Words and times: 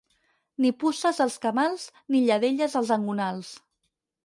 Ni 0.63 0.71
puces 0.83 1.19
als 1.25 1.35
camals, 1.43 1.85
ni 2.15 2.23
lladelles 2.25 2.81
als 2.83 2.95
engonals. 2.99 3.55